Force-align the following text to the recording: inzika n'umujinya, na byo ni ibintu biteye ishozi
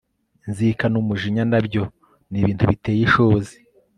inzika 0.47 0.85
n'umujinya, 0.89 1.43
na 1.51 1.59
byo 1.65 1.83
ni 2.29 2.37
ibintu 2.41 2.63
biteye 2.71 2.99
ishozi 3.07 3.55